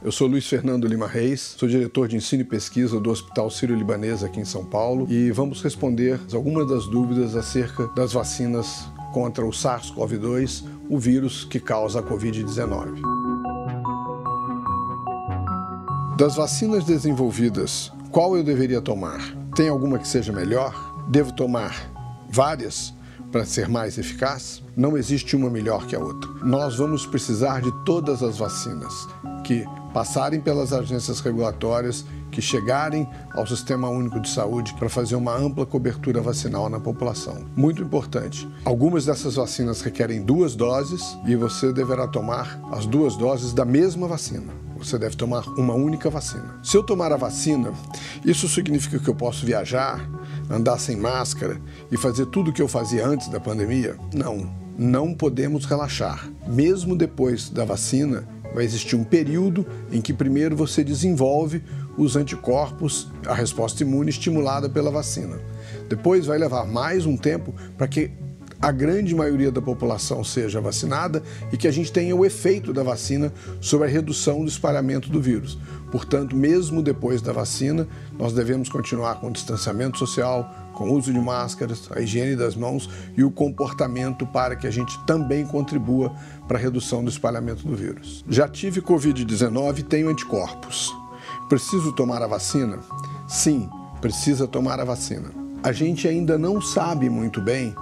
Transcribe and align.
Eu 0.00 0.12
sou 0.12 0.28
Luiz 0.28 0.46
Fernando 0.46 0.86
Lima 0.86 1.08
Reis, 1.08 1.56
sou 1.58 1.68
diretor 1.68 2.06
de 2.06 2.14
ensino 2.14 2.42
e 2.42 2.44
pesquisa 2.44 3.00
do 3.00 3.10
Hospital 3.10 3.50
Sírio-Libanês 3.50 4.22
aqui 4.22 4.38
em 4.38 4.44
São 4.44 4.64
Paulo 4.64 5.08
e 5.10 5.32
vamos 5.32 5.60
responder 5.60 6.20
algumas 6.32 6.68
das 6.68 6.86
dúvidas 6.86 7.34
acerca 7.34 7.88
das 7.88 8.12
vacinas 8.12 8.88
contra 9.12 9.44
o 9.44 9.50
SARS-CoV-2, 9.50 10.64
o 10.88 10.96
vírus 11.00 11.44
que 11.44 11.58
causa 11.58 11.98
a 11.98 12.02
Covid-19. 12.02 13.00
Das 16.16 16.36
vacinas 16.36 16.84
desenvolvidas, 16.84 17.90
qual 18.12 18.36
eu 18.36 18.44
deveria 18.44 18.80
tomar? 18.80 19.36
Tem 19.56 19.68
alguma 19.68 19.98
que 19.98 20.06
seja 20.06 20.32
melhor? 20.32 20.72
Devo 21.08 21.32
tomar 21.32 21.90
várias? 22.30 22.96
para 23.30 23.44
ser 23.44 23.68
mais 23.68 23.98
eficaz? 23.98 24.62
Não 24.76 24.96
existe 24.96 25.36
uma 25.36 25.50
melhor 25.50 25.86
que 25.86 25.94
a 25.94 25.98
outra. 25.98 26.30
Nós 26.42 26.76
vamos 26.76 27.06
precisar 27.06 27.60
de 27.60 27.70
todas 27.84 28.22
as 28.22 28.38
vacinas 28.38 29.06
que 29.44 29.64
passarem 29.92 30.40
pelas 30.40 30.72
agências 30.72 31.20
regulatórias, 31.20 32.04
que 32.30 32.42
chegarem 32.42 33.08
ao 33.32 33.46
Sistema 33.46 33.88
Único 33.88 34.20
de 34.20 34.28
Saúde 34.28 34.74
para 34.74 34.88
fazer 34.88 35.16
uma 35.16 35.34
ampla 35.34 35.64
cobertura 35.64 36.20
vacinal 36.20 36.68
na 36.68 36.78
população. 36.78 37.46
Muito 37.56 37.82
importante. 37.82 38.48
Algumas 38.64 39.06
dessas 39.06 39.36
vacinas 39.36 39.80
requerem 39.80 40.22
duas 40.22 40.54
doses 40.54 41.16
e 41.26 41.34
você 41.34 41.72
deverá 41.72 42.06
tomar 42.06 42.60
as 42.70 42.86
duas 42.86 43.16
doses 43.16 43.52
da 43.52 43.64
mesma 43.64 44.06
vacina. 44.06 44.52
Você 44.78 44.96
deve 44.96 45.16
tomar 45.16 45.44
uma 45.58 45.74
única 45.74 46.08
vacina. 46.08 46.60
Se 46.62 46.76
eu 46.76 46.84
tomar 46.84 47.12
a 47.12 47.16
vacina, 47.16 47.72
isso 48.24 48.48
significa 48.48 48.98
que 48.98 49.08
eu 49.08 49.14
posso 49.14 49.44
viajar, 49.44 50.08
andar 50.48 50.78
sem 50.78 50.96
máscara 50.96 51.60
e 51.90 51.96
fazer 51.96 52.26
tudo 52.26 52.50
o 52.50 52.52
que 52.52 52.62
eu 52.62 52.68
fazia 52.68 53.04
antes 53.04 53.28
da 53.28 53.40
pandemia? 53.40 53.96
Não, 54.14 54.48
não 54.78 55.12
podemos 55.12 55.64
relaxar. 55.64 56.30
Mesmo 56.46 56.96
depois 56.96 57.50
da 57.50 57.64
vacina, 57.64 58.28
vai 58.54 58.64
existir 58.64 58.96
um 58.96 59.04
período 59.04 59.66
em 59.92 60.00
que 60.00 60.12
primeiro 60.12 60.56
você 60.56 60.82
desenvolve 60.82 61.62
os 61.96 62.16
anticorpos, 62.16 63.08
a 63.26 63.34
resposta 63.34 63.82
imune 63.82 64.10
estimulada 64.10 64.68
pela 64.68 64.90
vacina. 64.90 65.38
Depois 65.88 66.26
vai 66.26 66.38
levar 66.38 66.64
mais 66.66 67.06
um 67.06 67.16
tempo 67.16 67.54
para 67.76 67.88
que 67.88 68.10
a 68.60 68.72
grande 68.72 69.14
maioria 69.14 69.52
da 69.52 69.62
população 69.62 70.24
seja 70.24 70.60
vacinada 70.60 71.22
e 71.52 71.56
que 71.56 71.68
a 71.68 71.70
gente 71.70 71.92
tenha 71.92 72.14
o 72.14 72.24
efeito 72.24 72.72
da 72.72 72.82
vacina 72.82 73.32
sobre 73.60 73.86
a 73.86 73.90
redução 73.90 74.40
do 74.42 74.48
espalhamento 74.48 75.08
do 75.08 75.20
vírus. 75.20 75.56
Portanto, 75.92 76.34
mesmo 76.36 76.82
depois 76.82 77.22
da 77.22 77.32
vacina, 77.32 77.86
nós 78.18 78.32
devemos 78.32 78.68
continuar 78.68 79.20
com 79.20 79.28
o 79.28 79.32
distanciamento 79.32 79.96
social, 79.96 80.52
com 80.74 80.90
o 80.90 80.94
uso 80.94 81.12
de 81.12 81.20
máscaras, 81.20 81.88
a 81.94 82.00
higiene 82.00 82.34
das 82.34 82.56
mãos 82.56 82.90
e 83.16 83.22
o 83.22 83.30
comportamento 83.30 84.26
para 84.26 84.56
que 84.56 84.66
a 84.66 84.70
gente 84.70 84.98
também 85.06 85.46
contribua 85.46 86.12
para 86.46 86.58
a 86.58 86.60
redução 86.60 87.02
do 87.02 87.10
espalhamento 87.10 87.66
do 87.66 87.76
vírus. 87.76 88.24
Já 88.28 88.48
tive 88.48 88.82
Covid-19 88.82 89.78
e 89.78 89.82
tenho 89.84 90.08
anticorpos. 90.08 90.92
Preciso 91.48 91.92
tomar 91.92 92.22
a 92.22 92.26
vacina? 92.26 92.80
Sim, 93.26 93.70
precisa 94.00 94.46
tomar 94.46 94.80
a 94.80 94.84
vacina. 94.84 95.30
A 95.62 95.72
gente 95.72 96.06
ainda 96.06 96.36
não 96.36 96.60
sabe 96.60 97.08
muito 97.08 97.40
bem 97.40 97.74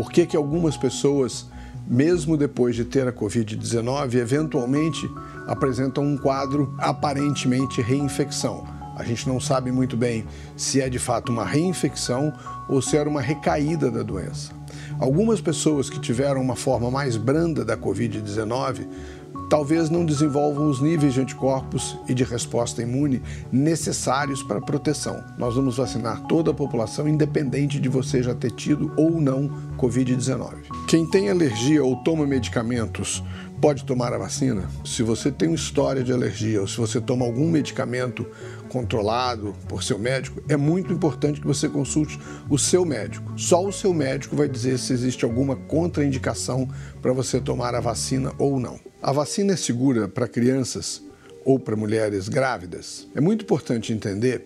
por 0.00 0.10
que, 0.10 0.24
que 0.24 0.34
algumas 0.34 0.78
pessoas, 0.78 1.44
mesmo 1.86 2.34
depois 2.34 2.74
de 2.74 2.86
ter 2.86 3.06
a 3.06 3.12
Covid-19, 3.12 4.14
eventualmente 4.14 5.06
apresentam 5.46 6.02
um 6.02 6.16
quadro 6.16 6.74
aparentemente 6.78 7.82
reinfecção? 7.82 8.66
A 8.96 9.04
gente 9.04 9.28
não 9.28 9.38
sabe 9.38 9.70
muito 9.70 9.98
bem 9.98 10.24
se 10.56 10.80
é 10.80 10.88
de 10.88 10.98
fato 10.98 11.30
uma 11.30 11.44
reinfecção 11.44 12.32
ou 12.66 12.80
se 12.80 12.96
era 12.96 13.10
uma 13.10 13.20
recaída 13.20 13.90
da 13.90 14.02
doença. 14.02 14.52
Algumas 14.98 15.38
pessoas 15.38 15.90
que 15.90 16.00
tiveram 16.00 16.40
uma 16.40 16.56
forma 16.56 16.90
mais 16.90 17.18
branda 17.18 17.62
da 17.62 17.76
Covid-19 17.76 18.86
talvez 19.50 19.90
não 19.90 20.04
desenvolvam 20.04 20.68
os 20.70 20.80
níveis 20.80 21.12
de 21.12 21.20
anticorpos 21.20 21.98
e 22.08 22.14
de 22.14 22.22
resposta 22.22 22.80
imune 22.82 23.20
necessários 23.50 24.44
para 24.44 24.60
proteção. 24.60 25.24
Nós 25.36 25.56
vamos 25.56 25.76
vacinar 25.76 26.22
toda 26.28 26.52
a 26.52 26.54
população, 26.54 27.08
independente 27.08 27.80
de 27.80 27.88
você 27.88 28.22
já 28.22 28.32
ter 28.32 28.52
tido 28.52 28.92
ou 28.96 29.20
não 29.20 29.50
Covid-19. 29.76 30.54
Quem 30.86 31.04
tem 31.04 31.28
alergia 31.28 31.84
ou 31.84 31.96
toma 31.96 32.24
medicamentos 32.24 33.24
pode 33.60 33.84
tomar 33.84 34.12
a 34.12 34.18
vacina? 34.18 34.68
Se 34.84 35.02
você 35.02 35.32
tem 35.32 35.48
uma 35.48 35.56
história 35.56 36.04
de 36.04 36.12
alergia 36.12 36.60
ou 36.60 36.68
se 36.68 36.76
você 36.76 37.00
toma 37.00 37.26
algum 37.26 37.50
medicamento 37.50 38.24
controlado 38.68 39.52
por 39.66 39.82
seu 39.82 39.98
médico, 39.98 40.40
é 40.48 40.56
muito 40.56 40.92
importante 40.92 41.40
que 41.40 41.46
você 41.46 41.68
consulte 41.68 42.20
o 42.48 42.56
seu 42.56 42.84
médico. 42.84 43.32
Só 43.36 43.66
o 43.66 43.72
seu 43.72 43.92
médico 43.92 44.36
vai 44.36 44.48
dizer 44.48 44.78
se 44.78 44.92
existe 44.92 45.24
alguma 45.24 45.56
contraindicação 45.56 46.68
para 47.02 47.12
você 47.12 47.40
tomar 47.40 47.74
a 47.74 47.80
vacina 47.80 48.32
ou 48.38 48.60
não. 48.60 48.89
A 49.02 49.12
vacina 49.12 49.54
é 49.54 49.56
segura 49.56 50.06
para 50.08 50.28
crianças 50.28 51.02
ou 51.42 51.58
para 51.58 51.74
mulheres 51.74 52.28
grávidas? 52.28 53.08
É 53.14 53.20
muito 53.20 53.44
importante 53.44 53.94
entender 53.94 54.44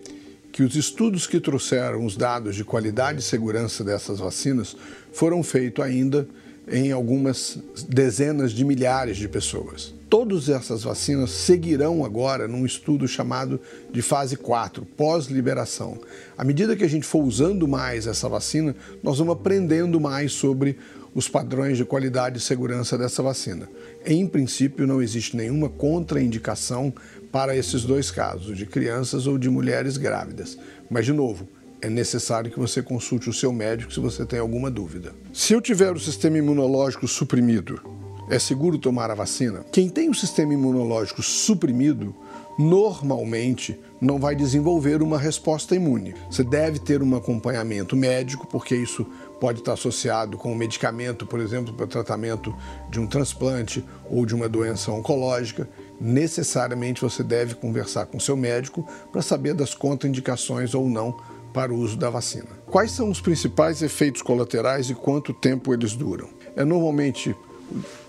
que 0.49 0.63
os 0.63 0.77
estudos 0.77 1.27
que 1.27 1.41
trouxeram 1.41 2.05
os 2.05 2.15
dados 2.15 2.55
de 2.55 2.63
qualidade 2.63 3.19
e 3.19 3.21
segurança 3.21 3.83
dessas 3.83 4.19
vacinas 4.19 4.73
foram 5.11 5.43
feitos 5.43 5.83
ainda 5.83 6.25
em 6.67 6.91
algumas 6.91 7.57
dezenas 7.87 8.51
de 8.51 8.65
milhares 8.65 9.17
de 9.17 9.27
pessoas. 9.27 9.93
Todas 10.09 10.49
essas 10.49 10.83
vacinas 10.83 11.31
seguirão 11.31 12.05
agora 12.05 12.47
num 12.47 12.65
estudo 12.65 13.07
chamado 13.07 13.59
de 13.91 14.01
fase 14.01 14.37
4, 14.37 14.85
pós-liberação. 14.97 15.99
À 16.37 16.43
medida 16.43 16.75
que 16.75 16.83
a 16.83 16.87
gente 16.87 17.05
for 17.05 17.23
usando 17.23 17.67
mais 17.67 18.07
essa 18.07 18.29
vacina, 18.29 18.75
nós 19.03 19.17
vamos 19.17 19.33
aprendendo 19.33 19.99
mais 19.99 20.31
sobre 20.31 20.77
os 21.13 21.29
padrões 21.29 21.77
de 21.77 21.85
qualidade 21.85 22.37
e 22.37 22.41
segurança 22.41 22.97
dessa 22.97 23.23
vacina. 23.23 23.69
Em 24.05 24.27
princípio, 24.27 24.85
não 24.85 25.01
existe 25.01 25.35
nenhuma 25.35 25.69
contraindicação 25.69 26.93
para 27.31 27.55
esses 27.55 27.83
dois 27.83 28.11
casos, 28.11 28.57
de 28.57 28.65
crianças 28.65 29.25
ou 29.25 29.37
de 29.37 29.49
mulheres 29.49 29.97
grávidas. 29.97 30.57
Mas, 30.89 31.05
de 31.05 31.13
novo, 31.13 31.47
é 31.85 31.89
necessário 31.89 32.49
que 32.49 32.59
você 32.59 32.81
consulte 32.81 33.29
o 33.29 33.33
seu 33.33 33.53
médico 33.53 33.93
se 33.93 33.99
você 33.99 34.25
tem 34.25 34.39
alguma 34.39 34.71
dúvida. 34.71 35.13
Se 35.31 35.53
eu 35.53 35.61
tiver 35.61 35.91
o 35.91 35.99
sistema 35.99 36.37
imunológico 36.37 37.07
suprimido, 37.07 37.79
é 38.27 38.39
seguro 38.39 38.79
tomar 38.79 39.11
a 39.11 39.15
vacina? 39.15 39.63
Quem 39.71 39.87
tem 39.87 40.09
o 40.09 40.13
sistema 40.13 40.51
imunológico 40.51 41.21
suprimido 41.21 42.15
normalmente 42.57 43.79
não 44.01 44.17
vai 44.17 44.35
desenvolver 44.35 45.03
uma 45.03 45.19
resposta 45.19 45.75
imune. 45.75 46.15
Você 46.31 46.43
deve 46.43 46.79
ter 46.79 47.03
um 47.03 47.15
acompanhamento 47.15 47.95
médico, 47.95 48.47
porque 48.47 48.75
isso 48.75 49.05
pode 49.39 49.59
estar 49.59 49.73
associado 49.73 50.37
com 50.37 50.51
um 50.51 50.55
medicamento, 50.55 51.27
por 51.27 51.39
exemplo, 51.39 51.73
para 51.73 51.85
tratamento 51.85 52.55
de 52.89 52.99
um 52.99 53.05
transplante 53.05 53.85
ou 54.09 54.25
de 54.25 54.33
uma 54.33 54.49
doença 54.49 54.91
oncológica. 54.91 55.69
Necessariamente 56.01 57.01
você 57.01 57.21
deve 57.21 57.53
conversar 57.53 58.07
com 58.07 58.19
seu 58.19 58.35
médico 58.35 58.87
para 59.11 59.21
saber 59.21 59.53
das 59.53 59.75
contraindicações 59.75 60.73
ou 60.73 60.89
não 60.89 61.15
para 61.55 61.73
o 61.73 61.77
uso 61.77 61.95
da 61.95 62.09
vacina. 62.09 62.49
Quais 62.65 62.91
são 62.91 63.09
os 63.09 63.21
principais 63.21 63.81
efeitos 63.81 64.21
colaterais 64.21 64.89
e 64.89 64.93
quanto 64.93 65.33
tempo 65.33 65.73
eles 65.73 65.95
duram? 65.95 66.27
É 66.53 66.65
normalmente 66.65 67.33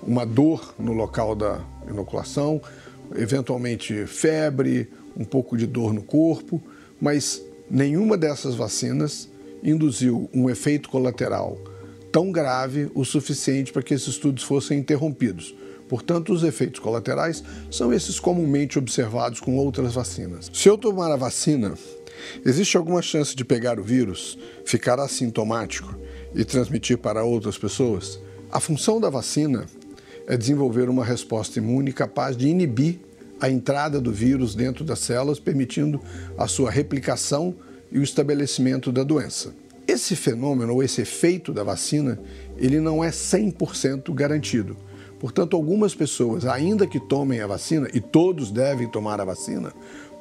uma 0.03 0.27
dor 0.27 0.75
no 0.77 0.93
local 0.93 1.37
da 1.37 1.61
inoculação, 1.89 2.61
eventualmente 3.15 4.05
febre, 4.07 4.91
um 5.17 5.25
pouco 5.25 5.57
de 5.57 5.65
dor 5.65 5.95
no 5.95 6.03
corpo, 6.03 6.61
mas 7.01 7.41
nenhuma 7.71 8.19
dessas 8.19 8.57
vacinas 8.57 9.29
induziu 9.63 10.29
um 10.35 10.51
efeito 10.51 10.89
colateral 10.89 11.57
tão 12.11 12.33
grave 12.33 12.91
o 12.97 13.05
suficiente 13.05 13.73
para 13.73 13.83
que 13.83 13.95
esses 13.95 14.09
estudos 14.09 14.43
fossem 14.43 14.81
interrompidos. 14.81 15.55
Portanto, 15.89 16.33
os 16.33 16.43
efeitos 16.43 16.81
colaterais 16.81 17.45
são 17.71 17.93
esses 17.93 18.19
comumente 18.19 18.77
observados 18.77 19.39
com 19.39 19.57
outras 19.57 19.95
vacinas. 19.95 20.51
Se 20.53 20.69
eu 20.69 20.77
tomar 20.77 21.13
a 21.13 21.17
vacina, 21.17 21.75
Existe 22.45 22.77
alguma 22.77 23.03
chance 23.03 23.35
de 23.35 23.45
pegar 23.45 23.79
o 23.79 23.83
vírus, 23.83 24.39
ficar 24.65 24.99
assintomático 24.99 25.95
e 26.35 26.45
transmitir 26.45 26.99
para 26.99 27.25
outras 27.25 27.59
pessoas? 27.59 28.21
A 28.51 28.61
função 28.61 29.01
da 29.01 29.11
vacina 29.11 29.67
é 30.27 30.37
desenvolver 30.37 30.89
uma 30.89 31.05
resposta 31.05 31.59
imune 31.59 31.93
capaz 31.93 32.37
de 32.37 32.49
inibir 32.49 32.99
a 33.41 33.51
entrada 33.51 34.01
do 34.01 34.13
vírus 34.13 34.55
dentro 34.55 34.85
das 34.85 35.01
células, 35.01 35.39
permitindo 35.39 36.01
a 36.39 36.47
sua 36.47 36.71
replicação 36.71 37.55
e 37.91 37.99
o 37.99 38.03
estabelecimento 38.03 38.91
da 38.91 39.03
doença. 39.03 39.55
Esse 39.87 40.17
fenômeno 40.17 40.75
ou 40.75 40.83
esse 40.83 41.03
efeito 41.03 41.53
da 41.53 41.63
vacina, 41.63 42.19
ele 42.57 42.81
não 42.81 43.05
é 43.05 43.11
100% 43.11 44.13
garantido. 44.13 44.77
Portanto, 45.21 45.57
algumas 45.57 45.95
pessoas, 45.95 46.45
ainda 46.45 46.87
que 46.87 46.99
tomem 46.99 47.41
a 47.41 47.47
vacina, 47.47 47.89
e 47.95 48.01
todos 48.01 48.51
devem 48.51 48.89
tomar 48.89 49.21
a 49.21 49.25
vacina, 49.25 49.73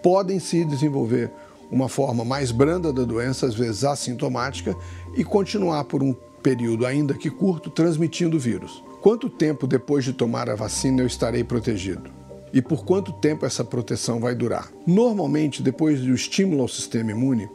podem 0.03 0.39
se 0.39 0.63
desenvolver 0.63 1.31
uma 1.71 1.89
forma 1.89 2.23
mais 2.23 2.51
branda 2.51 2.91
da 2.93 3.03
doença, 3.03 3.45
às 3.45 3.55
vezes 3.55 3.83
assintomática, 3.83 4.75
e 5.15 5.23
continuar 5.23 5.83
por 5.85 6.03
um 6.03 6.13
período 6.41 6.85
ainda 6.85 7.13
que 7.13 7.29
curto 7.29 7.69
transmitindo 7.69 8.37
o 8.37 8.39
vírus. 8.39 8.83
Quanto 9.01 9.29
tempo 9.29 9.67
depois 9.67 10.03
de 10.03 10.13
tomar 10.13 10.49
a 10.49 10.55
vacina 10.55 11.01
eu 11.01 11.07
estarei 11.07 11.43
protegido? 11.43 12.09
E 12.53 12.61
por 12.61 12.85
quanto 12.85 13.11
tempo 13.11 13.45
essa 13.45 13.63
proteção 13.63 14.19
vai 14.19 14.33
durar? 14.33 14.71
Normalmente, 14.87 15.61
depois 15.61 15.99
do 15.99 16.13
estímulo 16.13 16.61
ao 16.61 16.67
sistema 16.67 17.11
imune, 17.11 17.49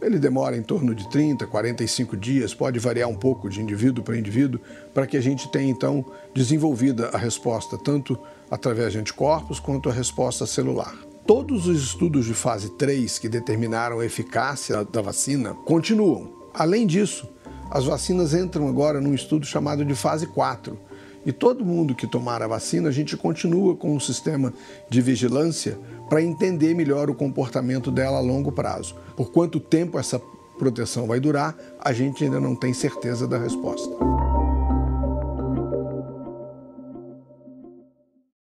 Ele 0.00 0.18
demora 0.18 0.56
em 0.56 0.62
torno 0.62 0.94
de 0.94 1.08
30, 1.10 1.46
45 1.46 2.16
dias, 2.16 2.54
pode 2.54 2.78
variar 2.78 3.08
um 3.08 3.14
pouco 3.14 3.50
de 3.50 3.60
indivíduo 3.60 4.02
para 4.02 4.16
indivíduo, 4.16 4.58
para 4.94 5.06
que 5.06 5.16
a 5.16 5.20
gente 5.20 5.50
tenha 5.52 5.70
então 5.70 6.04
desenvolvida 6.34 7.10
a 7.12 7.18
resposta 7.18 7.76
tanto 7.76 8.18
através 8.50 8.92
de 8.92 8.98
anticorpos 8.98 9.60
quanto 9.60 9.90
a 9.90 9.92
resposta 9.92 10.46
celular. 10.46 11.09
Todos 11.30 11.68
os 11.68 11.80
estudos 11.80 12.26
de 12.26 12.34
fase 12.34 12.70
3 12.70 13.20
que 13.20 13.28
determinaram 13.28 14.00
a 14.00 14.04
eficácia 14.04 14.84
da 14.84 15.00
vacina 15.00 15.54
continuam. 15.64 16.28
Além 16.52 16.84
disso, 16.84 17.28
as 17.70 17.84
vacinas 17.84 18.34
entram 18.34 18.66
agora 18.66 19.00
num 19.00 19.14
estudo 19.14 19.46
chamado 19.46 19.84
de 19.84 19.94
fase 19.94 20.26
4. 20.26 20.76
E 21.24 21.30
todo 21.30 21.64
mundo 21.64 21.94
que 21.94 22.04
tomar 22.04 22.42
a 22.42 22.48
vacina, 22.48 22.88
a 22.88 22.92
gente 22.92 23.16
continua 23.16 23.76
com 23.76 23.94
um 23.94 24.00
sistema 24.00 24.52
de 24.88 25.00
vigilância 25.00 25.78
para 26.08 26.20
entender 26.20 26.74
melhor 26.74 27.08
o 27.08 27.14
comportamento 27.14 27.92
dela 27.92 28.18
a 28.18 28.20
longo 28.20 28.50
prazo. 28.50 28.96
Por 29.16 29.30
quanto 29.30 29.60
tempo 29.60 30.00
essa 30.00 30.20
proteção 30.58 31.06
vai 31.06 31.20
durar, 31.20 31.56
a 31.80 31.92
gente 31.92 32.24
ainda 32.24 32.40
não 32.40 32.56
tem 32.56 32.74
certeza 32.74 33.28
da 33.28 33.38
resposta. 33.38 33.94